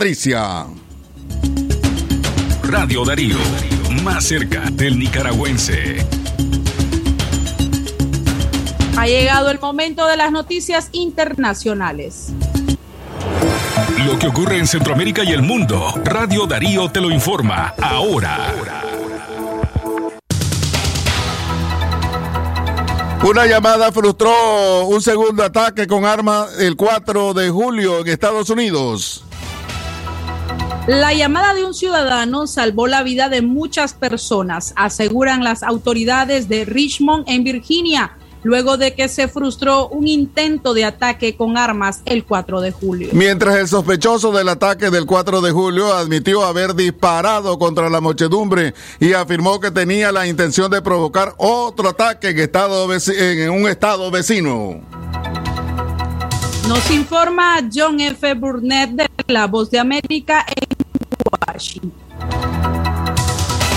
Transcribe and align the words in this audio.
Patricia. 0.00 0.64
Radio 2.62 3.04
Darío, 3.04 3.36
más 4.02 4.24
cerca 4.24 4.62
del 4.72 4.98
nicaragüense. 4.98 6.06
Ha 8.96 9.06
llegado 9.06 9.50
el 9.50 9.60
momento 9.60 10.06
de 10.06 10.16
las 10.16 10.32
noticias 10.32 10.88
internacionales. 10.92 12.28
Lo 14.06 14.18
que 14.18 14.28
ocurre 14.28 14.56
en 14.56 14.66
Centroamérica 14.66 15.22
y 15.22 15.32
el 15.32 15.42
mundo, 15.42 15.92
Radio 16.02 16.46
Darío 16.46 16.90
te 16.90 17.02
lo 17.02 17.10
informa 17.10 17.74
ahora. 17.82 18.54
Una 23.22 23.44
llamada 23.44 23.92
frustró 23.92 24.86
un 24.86 25.02
segundo 25.02 25.44
ataque 25.44 25.86
con 25.86 26.06
arma 26.06 26.46
el 26.58 26.74
4 26.76 27.34
de 27.34 27.50
julio 27.50 28.00
en 28.00 28.08
Estados 28.08 28.48
Unidos. 28.48 29.24
La 30.90 31.14
llamada 31.14 31.54
de 31.54 31.64
un 31.64 31.72
ciudadano 31.72 32.48
salvó 32.48 32.88
la 32.88 33.04
vida 33.04 33.28
de 33.28 33.42
muchas 33.42 33.94
personas, 33.94 34.72
aseguran 34.74 35.44
las 35.44 35.62
autoridades 35.62 36.48
de 36.48 36.64
Richmond 36.64 37.28
en 37.28 37.44
Virginia 37.44 38.16
luego 38.42 38.76
de 38.76 38.96
que 38.96 39.08
se 39.08 39.28
frustró 39.28 39.86
un 39.86 40.08
intento 40.08 40.74
de 40.74 40.84
ataque 40.84 41.36
con 41.36 41.56
armas 41.56 42.00
el 42.06 42.24
4 42.24 42.60
de 42.60 42.72
julio. 42.72 43.10
Mientras 43.12 43.54
el 43.56 43.68
sospechoso 43.68 44.32
del 44.32 44.48
ataque 44.48 44.90
del 44.90 45.06
4 45.06 45.40
de 45.42 45.52
julio 45.52 45.92
admitió 45.92 46.44
haber 46.44 46.74
disparado 46.74 47.56
contra 47.56 47.88
la 47.88 48.00
muchedumbre 48.00 48.74
y 48.98 49.12
afirmó 49.12 49.60
que 49.60 49.70
tenía 49.70 50.10
la 50.10 50.26
intención 50.26 50.72
de 50.72 50.82
provocar 50.82 51.34
otro 51.36 51.90
ataque 51.90 52.30
en, 52.30 52.40
estado 52.40 52.88
en 52.92 53.50
un 53.50 53.68
estado 53.68 54.10
vecino. 54.10 54.80
Nos 56.70 56.88
informa 56.92 57.68
John 57.74 57.98
F. 57.98 58.34
Burnett 58.34 58.90
de 58.90 59.08
La 59.26 59.48
Voz 59.48 59.72
de 59.72 59.80
América 59.80 60.46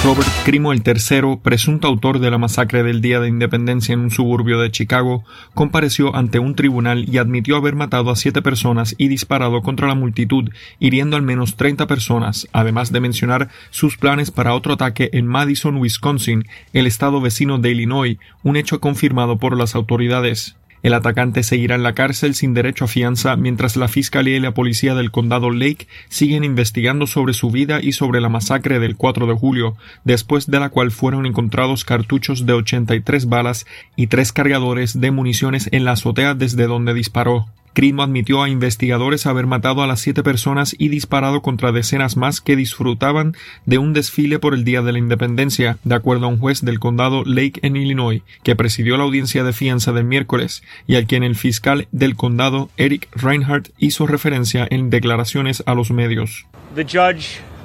Robert 0.03 0.27
Crimo 0.43 0.73
III, 0.73 1.37
presunto 1.41 1.87
autor 1.87 2.19
de 2.19 2.29
la 2.29 2.37
masacre 2.37 2.83
del 2.83 2.99
Día 2.99 3.21
de 3.21 3.29
Independencia 3.29 3.93
en 3.93 4.01
un 4.01 4.11
suburbio 4.11 4.59
de 4.59 4.69
Chicago, 4.69 5.23
compareció 5.53 6.13
ante 6.13 6.39
un 6.39 6.55
tribunal 6.55 7.07
y 7.07 7.19
admitió 7.19 7.55
haber 7.55 7.75
matado 7.75 8.11
a 8.11 8.17
siete 8.17 8.41
personas 8.41 8.95
y 8.97 9.07
disparado 9.07 9.61
contra 9.61 9.87
la 9.87 9.95
multitud, 9.95 10.49
hiriendo 10.79 11.15
al 11.15 11.23
menos 11.23 11.55
30 11.55 11.87
personas, 11.87 12.49
además 12.51 12.91
de 12.91 12.99
mencionar 12.99 13.49
sus 13.69 13.95
planes 13.95 14.29
para 14.29 14.55
otro 14.55 14.73
ataque 14.73 15.09
en 15.13 15.25
Madison, 15.25 15.77
Wisconsin, 15.77 16.45
el 16.73 16.85
estado 16.85 17.21
vecino 17.21 17.57
de 17.57 17.71
Illinois, 17.71 18.17
un 18.43 18.57
hecho 18.57 18.81
confirmado 18.81 19.37
por 19.37 19.57
las 19.57 19.73
autoridades. 19.73 20.57
El 20.83 20.93
atacante 20.93 21.43
seguirá 21.43 21.75
en 21.75 21.83
la 21.83 21.93
cárcel 21.93 22.35
sin 22.35 22.53
derecho 22.53 22.83
a 22.83 22.87
fianza 22.89 23.37
mientras 23.37 23.77
la 23.77 23.87
Fiscalía 23.87 24.35
y 24.35 24.41
la 24.41 24.53
Policía 24.53 24.95
del 24.95 25.11
Condado 25.11 25.49
Lake 25.49 25.87
siguen 26.09 26.43
investigando 26.43 27.07
sobre 27.07 27.33
su 27.33 27.51
vida 27.51 27.79
y 27.81 27.93
sobre 27.93 28.19
la 28.19 28.27
masacre 28.27 28.79
del 28.79 28.97
4 28.97 29.25
de 29.25 29.33
julio, 29.33 29.77
después 30.03 30.47
de 30.47 30.59
la 30.59 30.69
cual 30.69 30.91
fueron 30.91 31.25
encontrados 31.25 31.85
cartuchos 31.85 32.45
de 32.45 32.51
83 32.51 33.27
balas 33.27 33.65
y 33.95 34.07
tres 34.07 34.33
cargadores 34.33 34.99
de 34.99 35.11
municiones 35.11 35.69
en 35.71 35.85
la 35.85 35.93
azotea 35.93 36.33
desde 36.33 36.67
donde 36.67 36.93
disparó. 36.93 37.47
Crimo 37.73 38.03
admitió 38.03 38.43
a 38.43 38.49
investigadores 38.49 39.25
haber 39.25 39.47
matado 39.47 39.81
a 39.81 39.87
las 39.87 39.99
siete 39.99 40.23
personas 40.23 40.75
y 40.77 40.89
disparado 40.89 41.41
contra 41.41 41.71
decenas 41.71 42.17
más 42.17 42.39
que 42.39 42.55
disfrutaban 42.55 43.35
de 43.65 43.77
un 43.77 43.93
desfile 43.93 44.39
por 44.39 44.53
el 44.53 44.63
Día 44.63 44.81
de 44.81 44.91
la 44.91 44.99
Independencia, 44.99 45.77
de 45.83 45.95
acuerdo 45.95 46.25
a 46.25 46.29
un 46.29 46.39
juez 46.39 46.61
del 46.61 46.79
condado 46.79 47.23
Lake 47.25 47.59
en 47.63 47.75
Illinois, 47.75 48.21
que 48.43 48.55
presidió 48.55 48.97
la 48.97 49.03
audiencia 49.03 49.43
de 49.43 49.53
fianza 49.53 49.91
del 49.91 50.05
miércoles 50.05 50.63
y 50.87 50.95
al 50.95 51.07
quien 51.07 51.23
el 51.23 51.35
fiscal 51.35 51.87
del 51.91 52.15
condado 52.15 52.69
Eric 52.77 53.07
Reinhardt 53.15 53.69
hizo 53.77 54.07
referencia 54.07 54.67
en 54.69 54.89
declaraciones 54.89 55.63
a 55.65 55.73
los 55.73 55.91
medios. 55.91 56.45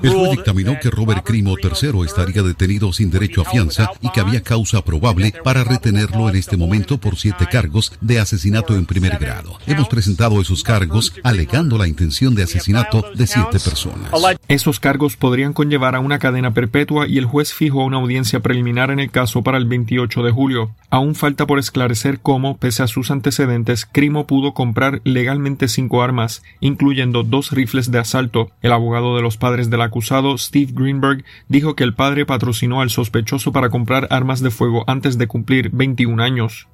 El 0.02 0.10
juez 0.10 0.30
dictaminó 0.32 0.78
que 0.80 0.90
Robert 0.90 1.24
Crimo 1.24 1.56
III 1.60 2.02
estaría 2.04 2.42
detenido 2.42 2.92
sin 2.92 3.10
derecho 3.10 3.42
a 3.42 3.50
fianza 3.50 3.90
y 4.00 4.10
que 4.10 4.20
había 4.20 4.42
causa 4.42 4.84
probable 4.84 5.32
para 5.42 5.64
retenerlo 5.64 6.28
en 6.28 6.36
este 6.36 6.56
momento 6.56 6.98
por 6.98 7.16
siete 7.16 7.46
cargos 7.50 7.92
de 8.00 8.20
asesinato 8.20 8.74
en 8.76 8.86
primer 8.86 9.18
grado. 9.18 9.58
Hemos 9.66 9.88
presentado 9.88 10.40
esos 10.40 10.62
cargos 10.62 11.14
alegando 11.24 11.78
la 11.78 11.88
intención 11.88 12.34
de 12.34 12.44
asesinato 12.44 13.04
de 13.14 13.26
siete 13.26 13.58
personas. 13.58 14.10
Esos 14.46 14.78
cargos 14.80 15.16
podrían 15.16 15.52
conllevar 15.52 15.96
a 15.96 16.00
una 16.00 16.18
cadena 16.18 16.52
perpetua 16.52 17.08
y 17.08 17.18
el 17.18 17.24
juez 17.24 17.52
fijó 17.52 17.84
una 17.84 17.98
audiencia 17.98 18.40
preliminar 18.40 18.90
en 18.90 19.00
el 19.00 19.10
caso 19.10 19.42
para 19.42 19.58
el 19.58 19.66
28 19.66 20.22
de 20.22 20.30
julio. 20.30 20.70
Aún 20.90 21.14
falta 21.14 21.46
por 21.46 21.58
esclarecer 21.58 22.18
cómo, 22.20 22.56
pese 22.56 22.82
a 22.82 22.86
sus 22.86 23.10
antecedentes, 23.10 23.84
Crimo 23.84 24.26
pudo 24.26 24.54
comprar 24.54 25.02
legalmente 25.04 25.68
cinco 25.68 26.02
armas, 26.02 26.42
incluyendo 26.60 27.24
dos 27.24 27.50
rifles 27.50 27.90
de 27.90 27.98
asalto. 27.98 28.50
El 28.62 28.72
abogado 28.72 29.14
de 29.14 29.22
los 29.22 29.36
padres 29.36 29.68
de 29.68 29.76
la 29.76 29.84
acusado 29.84 30.38
Steve 30.38 30.72
Greenberg 30.74 31.24
dijo 31.48 31.76
que 31.76 31.84
el 31.84 31.94
padre 31.94 32.24
patrocinó 32.24 32.80
al 32.80 32.88
sospechoso 32.88 33.52
para 33.52 33.68
comprar 33.68 34.08
armas 34.10 34.40
de 34.40 34.50
fuego 34.50 34.84
antes 34.86 35.18
de 35.18 35.26
cumplir 35.26 35.70
21 35.72 36.22
años. 36.22 36.68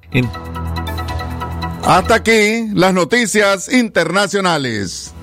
Hasta 1.83 2.15
aquí 2.15 2.67
las 2.73 2.93
noticias 2.93 3.71
internacionales. 3.71 5.13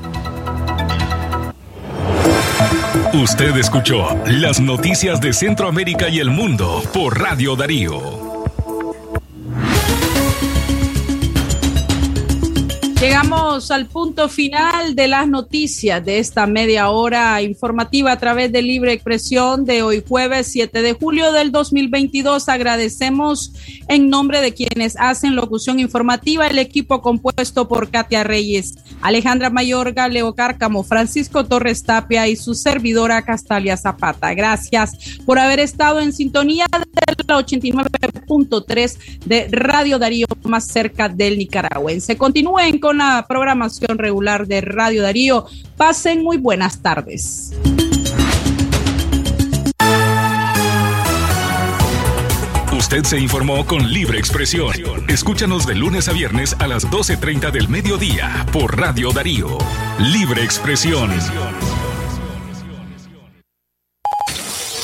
Usted 3.15 3.57
escuchó 3.57 4.07
las 4.27 4.61
noticias 4.61 5.21
de 5.21 5.33
Centroamérica 5.33 6.09
y 6.09 6.19
el 6.19 6.31
mundo 6.31 6.83
por 6.93 7.19
Radio 7.19 7.57
Darío. 7.57 8.22
Llegamos 13.03 13.73
al 13.73 13.87
punto 13.87 14.29
final 14.29 14.95
de 14.95 15.09
las 15.09 15.27
noticias 15.27 16.05
de 16.05 16.21
esta 16.21 16.47
media 16.47 16.89
hora 16.91 17.43
informativa 17.43 18.13
a 18.13 18.19
través 18.21 18.53
de 18.53 18.63
Libre 18.63 18.93
Expresión 18.93 19.65
de 19.65 19.83
hoy 19.83 20.05
jueves 20.07 20.53
7 20.53 20.83
de 20.83 20.93
julio 20.93 21.33
del 21.33 21.51
2022. 21.51 22.49
Agradecemos 22.49 23.55
en 23.89 24.09
nombre 24.09 24.41
de 24.41 24.55
quienes 24.55 24.95
hacen 25.01 25.35
locución 25.35 25.81
informativa 25.81 26.47
el 26.47 26.61
equipo 26.61 27.03
compuesto 27.03 27.67
por 27.67 27.91
Katia 27.91 28.23
Reyes, 28.23 28.77
Alejandra 29.01 29.51
Mayorga, 29.51 30.07
Leo 30.07 30.37
Cárcamo, 30.37 30.85
Francisco 30.85 31.45
Torres 31.45 31.83
Tapia 31.83 32.29
y 32.29 32.37
su 32.37 32.55
servidora 32.55 33.23
Castalia 33.23 33.77
Zapata. 33.77 34.33
Gracias 34.33 35.19
por 35.27 35.41
haber 35.41 35.59
estado 35.59 35.99
en 35.99 36.13
sintonía 36.13 36.67
la 37.27 37.39
89.3 37.39 38.97
de 39.25 39.49
Radio 39.51 39.99
Darío 39.99 40.27
más 40.45 40.67
cerca 40.67 41.09
del 41.09 41.39
nicaragüense. 41.39 42.17
Continúen 42.17 42.79
con 42.79 42.99
la 42.99 43.25
programación 43.29 43.99
regular 43.99 44.47
de 44.47 44.61
Radio 44.61 45.03
Darío. 45.03 45.47
Pasen 45.77 46.23
muy 46.23 46.37
buenas 46.37 46.83
tardes. 46.83 47.53
Usted 52.93 53.05
se 53.05 53.19
informó 53.19 53.65
con 53.65 53.91
libre 53.91 54.19
expresión. 54.19 54.75
Escúchanos 55.09 55.67
de 55.67 55.75
lunes 55.75 56.09
a 56.09 56.13
viernes 56.13 56.55
a 56.59 56.67
las 56.67 56.87
12.30 56.91 57.51
del 57.51 57.69
mediodía 57.69 58.45
por 58.53 58.79
Radio 58.79 59.13
Darío. 59.13 59.57
Libre 59.99 60.43
expresión. 60.43 61.11